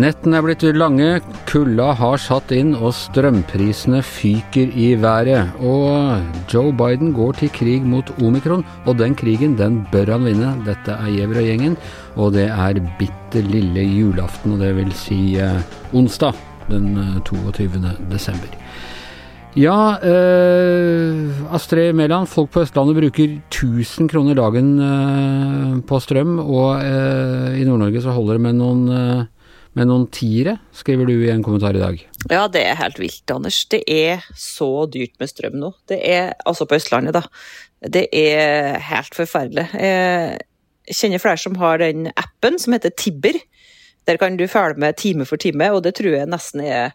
[0.00, 1.08] Nettene er blitt lange,
[1.48, 5.50] kulda har satt inn og strømprisene fyker i været.
[5.64, 6.22] Og
[6.52, 10.54] Joe Biden går til krig mot omikron, og den krigen den bør han vinne.
[10.68, 11.76] Dette er Giæver og gjengen,
[12.14, 15.58] og det er bitte lille julaften, og det vil si eh,
[15.92, 16.36] onsdag
[16.70, 16.92] den
[17.26, 17.72] 22.
[17.82, 18.59] Eh, desember.
[19.58, 26.78] Ja, eh, Astrid Mæland, folk på Østlandet bruker 1000 kroner dagen eh, på strøm, og
[26.84, 29.26] eh, i Nord-Norge så holder det med noen
[29.78, 31.98] med noen tiere, skriver du i en kommentar i dag.
[32.30, 33.60] Ja, det er helt vilt, Anders.
[33.70, 35.70] Det er så dyrt med strøm nå.
[35.86, 37.22] Det er, altså på Østlandet, da.
[37.86, 39.68] Det er helt forferdelig.
[39.78, 43.38] Jeg kjenner flere som har den appen som heter Tibber.
[44.10, 46.90] Der kan du følge med time for time, og det tror jeg nesten er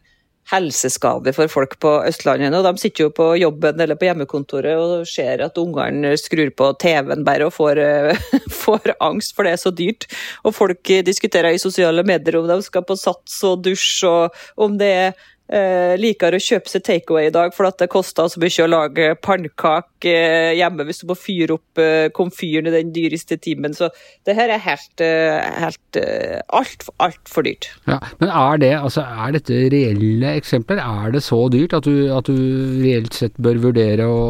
[0.52, 2.62] helseskade for folk på Østlandet nå.
[2.66, 7.26] De sitter jo på jobben eller på hjemmekontoret og ser at ungene skrur på TV-en
[7.26, 7.81] bare og får,
[8.64, 10.08] får, angst, for det er så dyrt.
[10.45, 14.78] Og folk diskuterer i sosiale medier om de skal på sats og dusj, og om
[14.80, 18.65] det er eh, liker å kjøpe seg takeaway i dag, for det koster så mye
[18.65, 23.38] å lage pannekaker eh, hjemme hvis du må fyre opp eh, komfyren i den dyreste
[23.41, 23.75] timen.
[23.77, 23.89] Så
[24.27, 27.69] det her er helt, eh, helt eh, altfor alt for dyrt.
[27.89, 30.81] Ja, men er, det, altså, er dette reelle eksempler?
[30.81, 34.25] Er det så dyrt at du, at du reelt sett bør vurdere å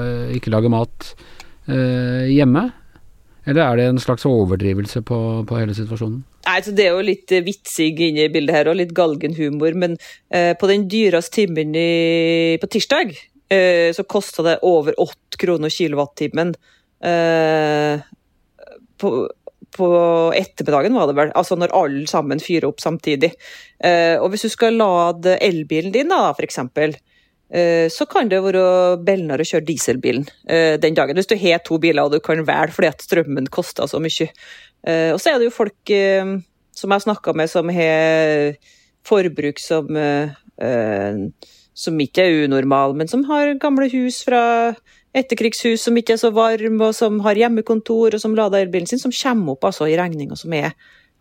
[0.00, 1.12] eh, ikke lage mat
[1.70, 2.70] eh, hjemme?
[3.48, 6.20] Eller er det en slags overdrivelse på, på hele situasjonen?
[6.50, 9.76] Nei, så Det er jo litt eh, vitsig inne i bildet her, og litt galgenhumor.
[9.78, 9.96] Men
[10.34, 13.12] eh, på den dyreste timen i, på tirsdag,
[13.52, 16.54] eh, så kosta det over 8 kroner kilowattimen.
[17.06, 18.02] Eh,
[19.00, 19.12] på,
[19.76, 19.90] på
[20.36, 23.30] ettermiddagen var det vel, altså når alle sammen fyrer opp samtidig.
[23.78, 26.96] Eh, og hvis du skal lade elbilen din, da, for eksempel,
[27.54, 28.64] eh, så kan det være
[29.06, 30.26] billigere å kjøre dieselbilen
[30.82, 31.14] den dagen.
[31.20, 34.32] Hvis du har to biler og du kan velge fordi at strømmen koster så mye.
[34.86, 36.36] Uh, og så er det jo folk uh,
[36.76, 38.54] som jeg har snakka med, som har
[39.06, 41.26] forbruk som, uh,
[41.76, 44.42] som ikke er unormal, men som har gamle hus fra
[45.16, 49.00] etterkrigshus som ikke er så varme, og som har hjemmekontor, og som lader elbilen sin,
[49.02, 50.72] som kommer opp altså, i regninga som er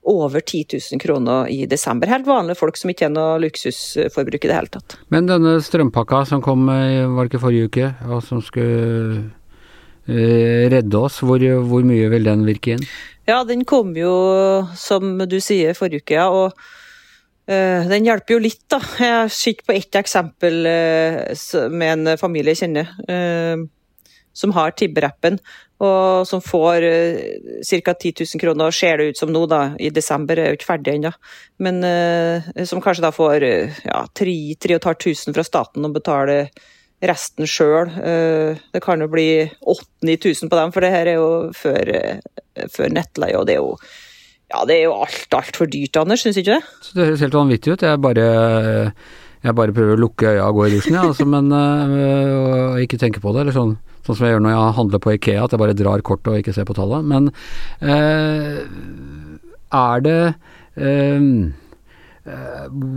[0.10, 2.08] over 10 000 kroner i desember.
[2.08, 4.96] Helt vanlige folk som ikke har noe luksusforbruk i det hele tatt.
[5.12, 9.28] Men denne strømpakka som kom var det ikke forrige uke, og som skulle
[10.08, 12.86] redde oss, hvor, hvor mye vil den virke inn?
[13.30, 14.12] Ja, den kom jo,
[14.74, 16.30] som du sier, forrige uke, ja.
[16.34, 18.80] Og uh, den hjelper jo litt, da.
[18.98, 23.68] Jeg sitter på ett eksempel uh, med en familie jeg kjenner, uh,
[24.34, 25.38] som har Tibber-appen,
[25.84, 26.84] og som får
[27.68, 27.94] ca.
[27.94, 29.62] 10 000 kroner, ser det ut som nå, da.
[29.78, 31.12] I desember er jo ikke ferdig ennå.
[31.64, 31.80] Men
[32.68, 33.46] som kanskje da får
[33.86, 36.52] ja, 3500 fra staten og betaler
[37.06, 37.92] resten sjøl.
[37.96, 41.94] Det kan jo bli 8000-9000 på dem, for det her er jo før
[42.74, 43.76] før nettleie, og det er jo
[44.50, 46.78] ja, det er jo alt altfor dyrt, Anders, syns ikke det?
[46.82, 47.84] Så det høres helt vanvittig ut.
[47.86, 48.24] Jeg bare,
[49.46, 52.98] jeg bare prøver å lukke øya og gå i dusjen, ja, altså, men øh, ikke
[53.02, 53.46] tenke på det.
[53.46, 53.76] eller sånn,
[54.08, 56.42] sånn som jeg gjør når jeg handler på Ikea, at jeg bare drar kortet og
[56.42, 57.06] ikke ser på tallet.
[57.14, 57.30] Men
[57.86, 58.58] øh,
[59.84, 60.34] er det øh,
[60.80, 61.30] Eh,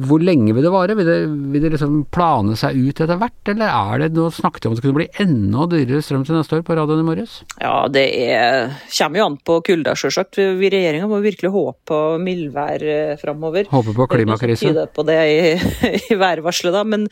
[0.06, 0.96] hvor lenge vil det vare?
[0.98, 1.16] Vil det,
[1.52, 4.74] vil det liksom plane seg ut etter hvert, eller er det Nå snakket vi om
[4.74, 7.38] at det kunne bli enda dyrere strøm til neste år på radioen i morges?
[7.62, 10.40] Ja, det er, kommer jo an på kulda, sjølsagt.
[10.40, 13.70] Vi i regjeringa må virkelig håpe på mildvær eh, framover.
[13.72, 14.68] Håpe på klimakrise?
[14.68, 15.40] Det tyder på det i,
[16.12, 16.84] i værvarselet, da.
[16.84, 17.08] Men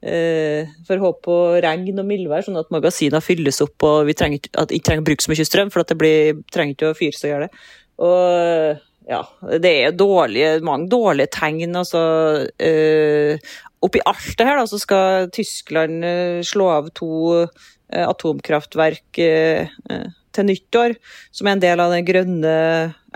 [0.00, 4.48] eh, å håpe på regn og mildvær, sånn at magasinene fylles opp og vi trenger,
[4.56, 6.98] at ikke trenger å bruke så mye strøm, for at det blir, trenger ikke å
[6.98, 7.52] fyre så det.
[7.98, 9.22] Og ja,
[9.62, 11.76] det er dårlige, mange dårlige tegn.
[11.80, 12.02] altså
[12.44, 17.10] uh, Oppi alt det her da, så skal Tyskland uh, slå av to
[17.46, 17.68] uh,
[18.04, 20.98] atomkraftverk til nyttår,
[21.32, 22.56] som er en del av den grønne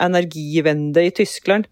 [0.01, 1.69] energivendet i Tyskland.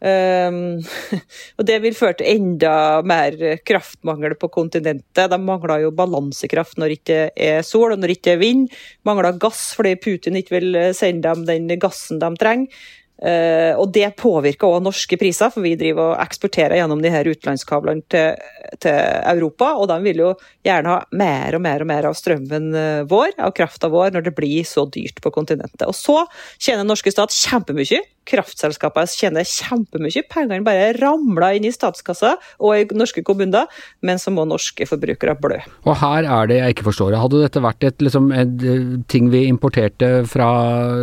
[0.00, 0.80] Um,
[1.60, 2.72] og det vil føre til enda
[3.04, 3.36] mer
[3.68, 5.28] kraftmangel på kontinentet.
[5.28, 8.64] De mangler jo balansekraft når det ikke er sol og når det ikke er vind.
[9.04, 12.80] Mangler gass fordi Putin ikke vil sende dem den gassen de trenger.
[13.20, 17.28] Uh, og det påvirker også norske priser, for vi driver og eksporterer gjennom de her
[17.28, 18.38] utenlandskablene til,
[18.80, 18.96] til,
[19.34, 19.74] Europa.
[19.76, 20.30] Og de vil jo
[20.64, 24.24] gjerne ha mer og mer og mer av strømmen eh, vår, av krafta vår, når
[24.28, 25.84] det blir så dyrt på kontinentet.
[25.84, 26.22] Og så
[26.56, 30.24] tjener norske stat kjempemye kraftselskapene tjener kjempemye.
[30.30, 33.68] Pengene bare ramler inn i statskassa og i norske kommuner,
[34.06, 35.60] men så må norske forbrukere blø.
[35.86, 37.18] Og her er det jeg ikke forstår.
[37.20, 40.50] Hadde dette vært et, liksom, et eh, ting vi importerte fra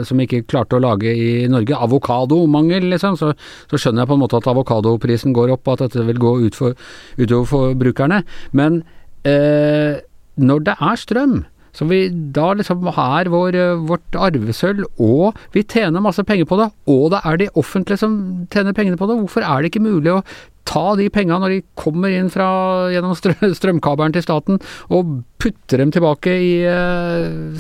[0.08, 3.34] som vi ikke klarte å lage i Norge, avokadomangel, liksom, så,
[3.68, 6.34] så, skjønner jeg på en måte at avokadoprisen går opp, og at dette vil gå
[6.46, 6.78] ut for,
[7.20, 8.24] utover forbrukerne.
[8.58, 8.82] Men
[9.28, 10.00] eh,
[10.38, 11.38] når det er strøm,
[11.78, 16.72] som vi da liksom er vår, vårt arvesølv, og vi tjener masse penger på det,
[16.90, 18.20] og det er de offentlige som
[18.54, 20.24] tjener pengene på det, hvorfor er det ikke mulig å
[20.68, 22.48] ta de pengene når de kommer inn fra,
[22.92, 24.58] gjennom strømkabelen til staten,
[24.92, 26.52] og putte dem tilbake i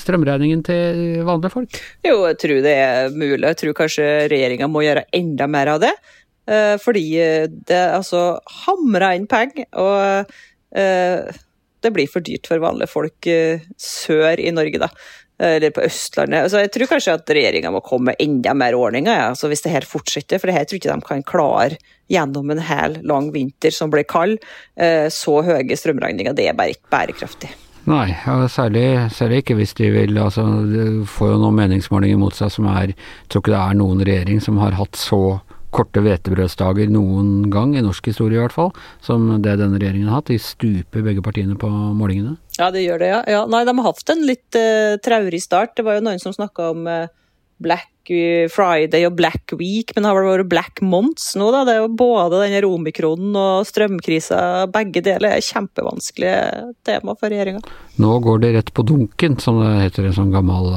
[0.01, 1.79] strømregningen til vanlige folk?
[2.03, 3.45] Jo, jeg tror det er mulig.
[3.45, 5.93] Jeg tror kanskje regjeringa må gjøre enda mer av det.
[6.83, 7.05] Fordi
[7.67, 8.25] det altså
[8.65, 10.27] hamrer inn penger, og
[11.87, 13.31] det blir for dyrt for vanlige folk
[13.81, 14.91] sør i Norge, da.
[15.37, 16.47] Eller på Østlandet.
[16.47, 19.61] Altså, jeg tror kanskje at regjeringa må komme med enda mer ordninger ja, altså, hvis
[19.65, 20.41] det her fortsetter.
[20.41, 21.77] For det her tror ikke de kan klare
[22.09, 24.41] gjennom en hel lang vinter som blir kald.
[25.13, 27.51] Så høye strømregninger, det er bare ikke bærekraftig.
[27.87, 28.09] Nei,
[28.51, 32.67] særlig, særlig, ikke hvis de vil altså, De får jo noen meningsmålinger mot seg som
[32.67, 32.97] er Jeg
[33.29, 35.21] tror ikke det er noen regjering som har hatt så
[35.77, 38.73] korte hvetebrødsdager noen gang, i norsk historie i hvert fall,
[39.05, 40.31] som det denne regjeringen har hatt.
[40.33, 42.37] De stuper begge partiene på målingene.
[42.57, 43.21] Ja, det gjør det, ja.
[43.37, 45.77] ja nei, de har hatt en litt uh, traurig start.
[45.77, 47.05] Det var jo noen som snakka om uh,
[47.61, 51.65] Black Friday og Black Week, men det har vel vært Black Months nå, da.
[51.67, 54.39] Det er jo både denne omikronen og strømkrisa.
[54.71, 56.37] Begge deler er kjempevanskelige
[56.87, 57.59] tema for regjeringa.
[57.99, 60.71] Nå går det rett på dunken, som det heter i en sånn gammel,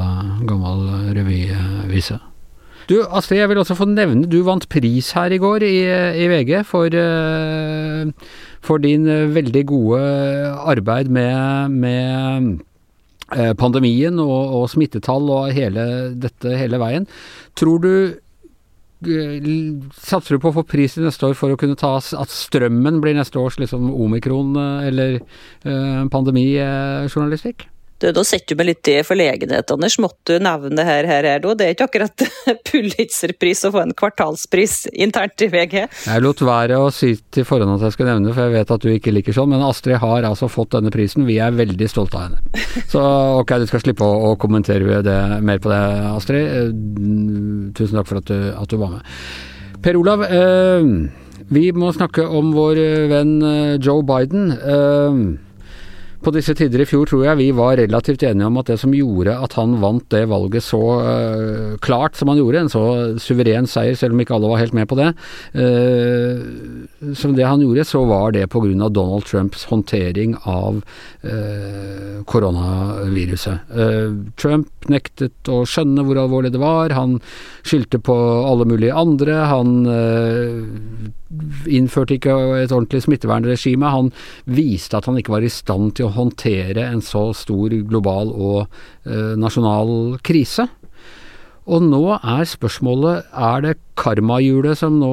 [0.49, 0.83] gammel
[1.15, 2.19] revyvise.
[2.91, 5.75] Du Astrid, jeg vil også få nevne, du vant pris her i går i,
[6.19, 6.91] i VG for,
[8.67, 10.01] for, din veldig gode
[10.73, 15.85] arbeid med, med pandemien og, og, smittetall og hele
[16.19, 17.07] dette hele veien.
[17.55, 17.93] Tror du
[19.01, 22.99] Satser du på å få pris til neste år for å kunne ta at strømmen
[23.01, 24.53] blir neste års liksom omikron-
[24.85, 27.65] eller eh, pandemijournalistikk?
[28.01, 29.99] Du, da setter du meg litt i forlegenhet, Anders.
[30.01, 31.53] Måtte du nevne det her, her, her, da?
[31.57, 32.23] Det er ikke akkurat
[32.67, 35.75] Pulitzerpris å få en kvartalspris internt i VG.
[36.07, 38.73] Jeg lot være å si til forhånd at jeg skal nevne det, for jeg vet
[38.73, 41.27] at du ikke liker sånn, men Astrid har altså fått denne prisen.
[41.29, 42.65] Vi er veldig stolte av henne.
[42.89, 43.03] Så
[43.43, 46.73] ok, du skal slippe å, kommentere det, mer på det, Astrid.
[47.77, 49.13] Tusen takk for at du, at du var med.
[49.85, 50.89] Per Olav, eh,
[51.53, 52.81] vi må snakke om vår
[53.13, 53.37] venn
[53.77, 54.51] Joe Biden.
[54.57, 55.23] Eh,
[56.21, 58.93] på disse tider i fjor tror jeg vi var relativt enige om at det som
[58.95, 62.83] gjorde at han vant det valget så uh, klart som han gjorde, en så
[63.21, 65.11] suveren seier, selv om ikke alle var helt med på det,
[65.57, 68.89] uh, som det han gjorde, så var det pga.
[68.89, 70.81] Donald Trumps håndtering av
[71.21, 73.71] eh, koronaviruset.
[74.37, 77.17] Trump nektet å skjønne hvor alvorlig det var, han
[77.65, 78.15] skyldte på
[78.45, 79.73] alle mulige andre, han
[81.69, 83.91] innførte ikke et ordentlig smittevernregime.
[83.91, 84.11] Han
[84.51, 88.59] viste at han ikke var i stand til å håndtere en så stor global og
[89.05, 90.67] eh, nasjonal krise.
[91.71, 95.11] Og nå er spørsmålet er det karmahjulet som nå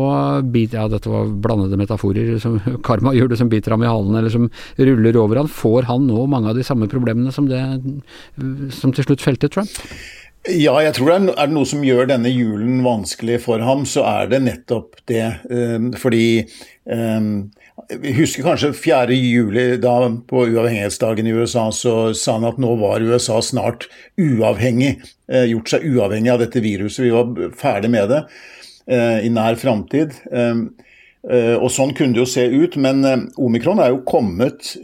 [0.51, 2.35] biter Ja, dette var blandede metaforer.
[2.89, 5.51] Karmahjulet som biter ham i halen, eller som ruller over han.
[5.51, 7.63] Får han nå mange av de samme problemene som det
[8.75, 9.71] som til slutt felte Trump?
[10.49, 14.31] Ja, jeg tror det er noe som gjør denne julen vanskelig for ham, så er
[14.31, 15.27] det nettopp det.
[15.53, 16.47] Ehm, fordi
[16.89, 17.51] um,
[18.01, 19.15] Vi husker kanskje 4.
[19.15, 19.95] juli, da
[20.29, 23.87] på uavhengighetsdagen i USA, så sa han at nå var USA snart
[24.19, 24.99] uavhengig,
[25.31, 27.05] eh, gjort seg uavhengig av dette viruset.
[27.07, 28.25] Vi var ferdig med det
[28.91, 30.17] uh, i nær framtid.
[30.33, 30.67] Um,
[31.31, 34.75] uh, og sånn kunne det jo se ut, men omikron er jo kommet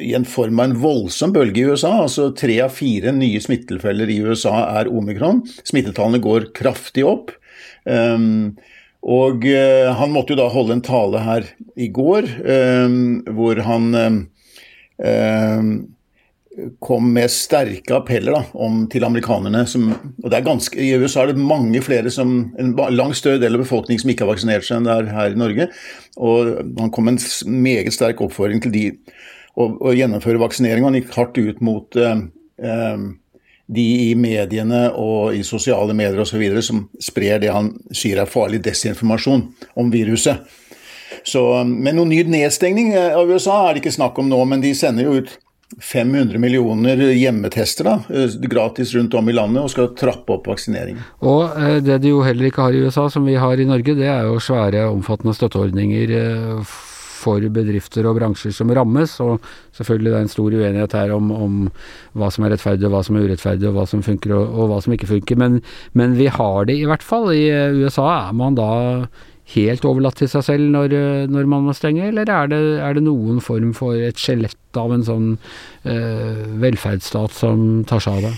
[0.00, 1.92] i en form av en voldsom bølge i USA.
[2.02, 5.44] altså Tre av fire nye smittetilfeller i USA er omikron.
[5.62, 7.30] Smittetallene går kraftig opp.
[7.84, 8.56] Um,
[9.04, 13.90] og uh, han måtte jo da holde en tale her i går um, hvor han
[13.98, 14.22] um,
[16.78, 19.64] kom med sterke appeller da, om, til amerikanerne.
[19.66, 19.88] Som,
[20.22, 23.56] og det er ganske, I USA er det mange flere som, en langt større del
[23.56, 25.68] av befolkningen som ikke har vaksinert seg enn det er her i Norge.
[26.16, 28.84] Og han kom med en meget sterk oppfordring til de
[29.54, 30.86] å, å gjennomføre vaksinering.
[30.86, 32.24] Han gikk hardt ut mot eh,
[32.62, 33.04] eh,
[33.66, 36.42] de i mediene og i sosiale medier osv.
[36.62, 39.46] som sprer det han sier er farlig desinformasjon
[39.80, 40.44] om viruset.
[41.24, 44.60] Så, men noen ny nedstengning eh, av USA er det ikke snakk om nå, men
[44.64, 45.32] de sender jo ut
[45.80, 51.00] 500 millioner hjemmetester da, eh, gratis rundt om i landet og skal trappe opp vaksineringen.
[51.24, 53.96] Og eh, det de jo heller ikke har i USA, som vi har i Norge,
[53.96, 56.12] det er jo svære, omfattende støtteordninger
[57.24, 59.16] for bedrifter og bransjer som rammes.
[59.24, 59.42] Og
[59.76, 61.60] selvfølgelig det er en stor uenighet her om, om
[62.18, 64.72] hva som er rettferdig og hva som er urettferdig, og hva som funker og, og
[64.72, 65.40] hva som ikke funker.
[65.40, 65.60] Men,
[65.98, 67.30] men, vi har det i hvert fall.
[67.34, 67.46] I
[67.80, 68.70] USA er man da
[69.54, 70.94] helt overlatt til seg selv når,
[71.28, 74.94] når man må stenge, eller er det, er det, noen form for et skjelett av
[74.94, 78.34] en sånn øh, velferdsstat som tar seg av det?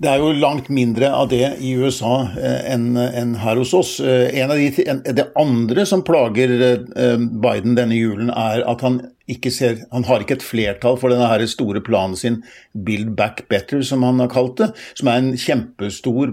[0.00, 3.98] Det er jo langt mindre av det i USA eh, enn en her hos oss.
[4.00, 9.52] Eh, de, en, det andre som plager eh, Biden denne julen, er at han ikke
[9.54, 12.40] ser Han har ikke et flertall for denne her store planen sin
[12.74, 14.70] Build Back Better, som han har kalt det.
[14.98, 16.32] Som er en kjempestor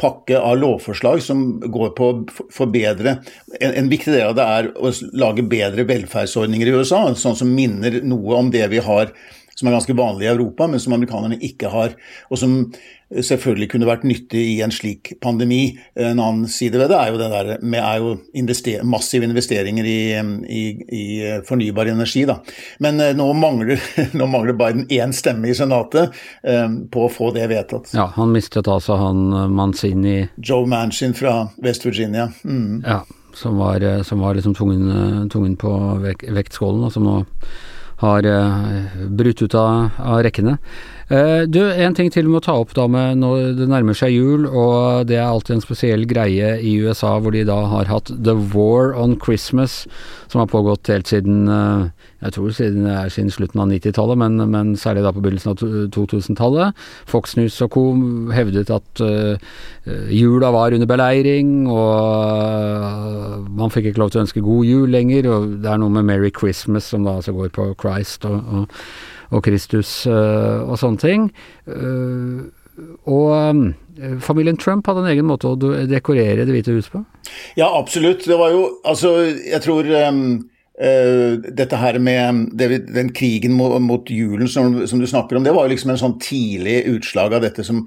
[0.00, 3.20] pakke av lovforslag som går på å forbedre
[3.60, 7.54] en, en viktig del av det er å lage bedre velferdsordninger i USA, sånn som
[7.54, 9.12] minner noe om det vi har
[9.58, 11.96] som er ganske vanlig i Europa, men som amerikanerne ikke har.
[12.30, 12.60] Og som
[13.08, 15.78] selvfølgelig kunne vært nyttig i en slik pandemi.
[15.96, 19.88] En annen side ved det er jo det der med er jo invester massive investeringer
[19.88, 20.00] i,
[20.44, 20.64] i,
[21.00, 21.04] i,
[21.48, 22.26] fornybar energi.
[22.28, 22.38] Da.
[22.84, 23.80] Men eh, nå mangler,
[24.18, 26.14] nå mangler Biden én stemme i Senatet
[26.92, 27.90] på å få det vedtatt.
[27.96, 29.24] Ja, han mistet altså han
[29.56, 32.28] Manzini Joe Manchin fra West Virginia.
[32.44, 32.84] Mm.
[32.84, 33.02] Ja,
[33.34, 35.72] som var, som var liksom tungen, tungen på
[36.04, 37.18] vek vektskålen, og som nå
[37.98, 40.58] har uh, brutt ut av, av rekkene.
[41.08, 44.44] Uh, du, En ting til må ta opp da med når det nærmer seg jul,
[44.44, 48.36] og det er alltid en spesiell greie i USA hvor de da har hatt The
[48.52, 49.86] War on Christmas,
[50.28, 51.88] som har pågått helt siden uh,
[52.18, 55.52] jeg tror siden, det er siden slutten av 90-tallet, men, men, særlig da på begynnelsen
[55.52, 55.60] av
[55.94, 56.80] 2000-tallet.
[57.06, 57.84] Fox News og co.
[58.34, 59.52] hevdet at uh,
[60.10, 65.30] jula var under beleiring, og man fikk ikke lov til å ønske god jul lenger.
[65.30, 68.82] Og det er noe med Merry Christmas som da altså går på Christ og, og,
[69.30, 71.28] og Kristus uh, og sånne ting.
[73.04, 73.62] og um,
[74.22, 77.02] familien Trump hadde en egen måte å dekorere Det hvite hus på?
[77.58, 78.22] Ja, absolutt.
[78.24, 80.46] Det var jo Altså, jeg tror um
[80.78, 85.42] Uh, dette her med det, den krigen mot, mot julen som, som, du snakker om,
[85.42, 87.80] det var jo liksom en sånn tidlig utslag av dette som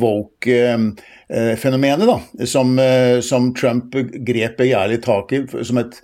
[0.00, 2.16] woke-fenomenet, uh, da.
[2.48, 3.92] Som, uh, som, Trump
[4.24, 6.00] grep begjærlig tak i som et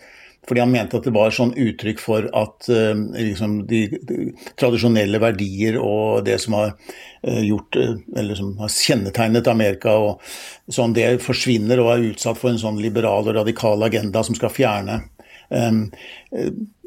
[0.48, 4.28] fordi han mente at det var sånn uttrykk for at liksom de, de,
[4.60, 6.74] tradisjonelle verdier og det som har
[7.24, 10.20] gjort, eller som har kjennetegnet Amerika, og
[10.68, 14.52] sånn, det forsvinner og er utsatt for en sånn liberal og radikal agenda som skal
[14.52, 15.00] fjerne
[15.48, 15.86] um,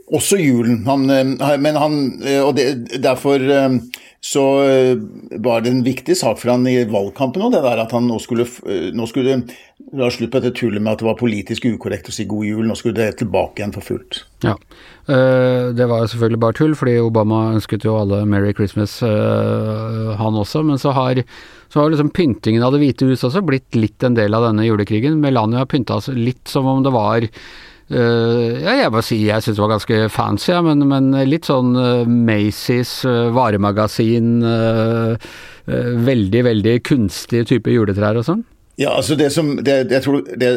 [0.07, 0.83] også julen.
[0.87, 3.43] Han, eh, men han, eh, og det, derfor
[4.27, 4.43] så
[5.39, 8.17] var det en viktig sak for han i valgkampen og det der at han nå
[8.19, 8.47] skulle,
[8.97, 9.35] nå skulle
[9.93, 12.63] la slutt på dette tullet med at det var politisk ukorrekt å si god jul.
[12.67, 14.23] Nå skulle det tilbake igjen for fullt.
[14.43, 14.57] Ja,
[15.07, 20.65] det var selvfølgelig bare tull, fordi Obama ønsket jo alle Merry Christmas, han også.
[20.65, 21.21] Men så har,
[21.69, 24.65] så har liksom pyntingen av Det hvite hus også blitt litt en del av denne
[24.65, 25.21] julekrigen.
[25.23, 27.29] Melania pynta litt som om det var
[27.87, 31.47] Uh, ja, jeg må si jeg syns det var ganske fancy, ja, men, men, litt
[31.47, 34.41] sånn uh, Macy's uh, varemagasin
[35.67, 38.45] Veldig, veldig kunstige type juletrær og sånn.
[38.79, 40.49] Ja, altså det som, det, jeg tror det,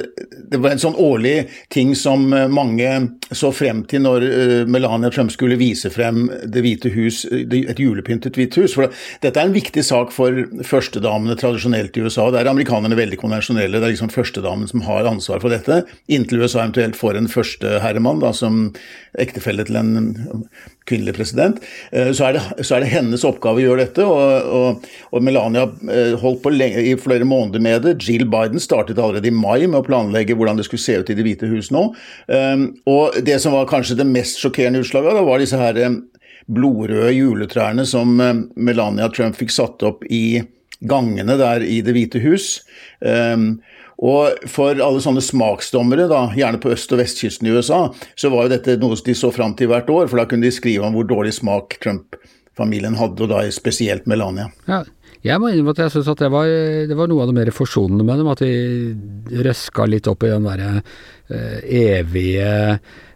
[0.52, 2.90] det, var en sånn årlig ting som eh, mange
[3.32, 8.36] så frem til når uh, Melania Trump skulle vise frem Det hvite hus, et julepyntet
[8.36, 8.74] hvitt hus.
[8.76, 8.92] For
[9.24, 10.36] dette er en viktig sak for
[10.68, 12.26] førstedamene tradisjonelt i USA.
[12.28, 13.80] Der er amerikanerne veldig konvensjonelle.
[13.80, 15.80] Det er liksom førstedamen som har ansvar for dette.
[16.12, 18.66] Inntil USA eventuelt får en førsteherremann som
[19.16, 19.94] ektefelle til en
[20.88, 21.60] kvinnelig president,
[21.92, 24.06] eh, så er, det, så er, det, hennes oppgave å gjøre dette.
[24.06, 27.96] Og, og, og Melania eh, holdt på lenge, i flere måneder med det.
[28.04, 31.18] Jill Biden startet allerede i mai med å planlegge hvordan det skulle se ut i
[31.18, 31.90] Det hvite hus nå.
[32.30, 35.78] Um, og det som var kanskje det mest sjokkerende utslaget, da var disse her
[36.50, 38.16] blodrøde juletrærne som
[38.56, 40.40] Melania Trump fikk satt opp i
[40.80, 42.56] gangene der i Det hvite hus.
[44.00, 47.82] Og for alle sånne smaksdommere, da, gjerne på øst- og vestkysten i USA,
[48.16, 50.54] så var jo dette noe de så fram til hvert år, for da kunne de
[50.54, 54.48] skrive om hvor dårlig smak Trump-familien hadde, og da spesielt Melania.
[54.70, 54.84] Ja.
[55.20, 56.48] Jeg må innrømme at jeg syns at det var,
[56.88, 58.30] det var, noe av det mer forsonende med dem.
[58.32, 60.70] At de røska litt opp i den derre
[61.28, 61.58] eh,
[61.98, 62.52] evige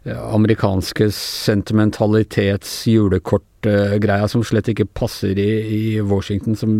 [0.04, 6.74] uh, amerikanske sentimentalitets julekort greia som slett ikke passer i, i Washington, som,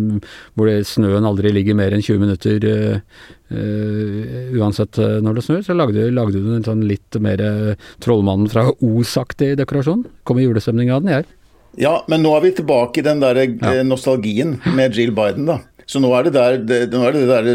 [0.53, 5.65] hvor det, snøen aldri ligger mer enn 20 minutter eh, uh, uansett når det snør.
[5.65, 7.41] Så lagde, lagde du en sånn litt mer
[8.05, 10.05] Trollmannen fra Os-aktig dekorasjon.
[10.21, 11.27] Kom i julestemning av den, jeg.
[11.77, 13.83] Ja, men nå er vi tilbake i den der ja.
[13.83, 15.59] nostalgien med Jill Biden, da.
[15.85, 17.49] Så nå er det der, det, nå er det, der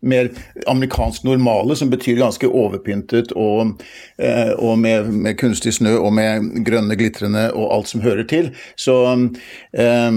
[0.00, 0.28] mer
[0.68, 3.80] amerikansk normale, som betyr ganske overpyntet og,
[4.20, 8.50] eh, og med, med, kunstig snø og med grønne glitrende og alt som hører til.
[8.76, 8.96] Så
[9.72, 10.10] eh,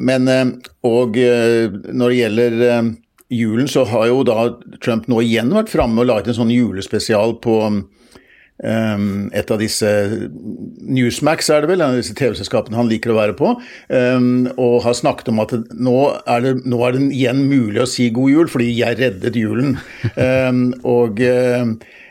[0.00, 0.46] Men eh,
[0.82, 2.92] Og eh, når det gjelder eh,
[3.30, 7.38] julen, så har jo da Trump nå igjen vært framme og laget en sånn julespesial
[7.42, 7.58] på
[8.62, 9.88] Um, et av disse
[10.86, 13.50] Newsmax er det vel, en av disse TV-selskapene han liker å være på,
[13.90, 17.88] um, og har snakket om at nå er, det, nå er, det, igjen mulig å
[17.90, 19.74] si god jul fordi jeg reddet julen.
[20.14, 21.18] Um, og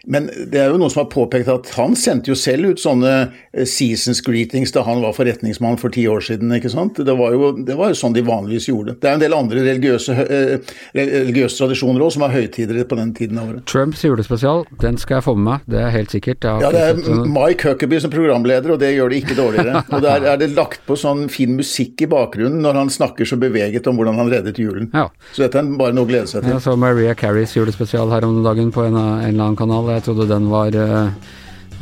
[0.04, 3.12] men det er jo noen som har påpekt at han sendte jo selv ut sånne
[3.24, 6.52] eh, seasons greetings da han var forretningsmann for ti år siden.
[6.58, 7.00] ikke sant?
[7.00, 8.98] Det var jo, det var jo sånn de vanligvis gjorde.
[9.00, 13.14] Det er en del andre religiøse, eh, religiøse tradisjoner òg som har høytider på den
[13.16, 13.66] tiden av året.
[13.72, 16.50] Trumps julespesial, den skal jeg få med meg, det er helt sikkert.
[16.64, 19.86] Ja, det er Mike Huckaby som programleder, og det gjør det ikke dårligere.
[19.94, 23.38] Og der er det lagt på sånn fin musikk i bakgrunnen når han snakker så
[23.40, 24.90] beveget om hvordan han reddet julen.
[24.92, 25.08] Ja.
[25.32, 26.52] Så dette er bare noe å glede seg til.
[26.56, 29.93] Jeg så Maria Carries julespesial her om dagen på en, en eller annen kanal.
[29.98, 31.10] Jeg trodde den var uh,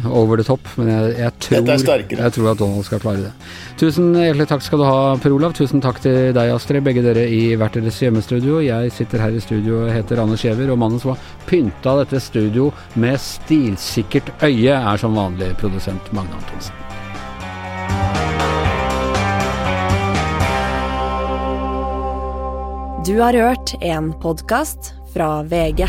[0.09, 3.31] over the top, men jeg, jeg, tror, jeg, tror, at Donald skal klare det.
[3.79, 5.55] Tusen hjertelig takk skal du ha, Per Olav.
[5.57, 6.83] Tusen takk til deg, Astrid.
[6.85, 8.59] Begge dere i hvert deres hjemmestudio.
[8.65, 12.21] Jeg sitter her i studio og heter Anne Skjever, og mannen som har pynta dette
[12.23, 16.77] studio med stilsikkert øye, er som vanlig produsent Magne Antonsen.
[23.05, 25.87] Du har hørt en podkast fra VG.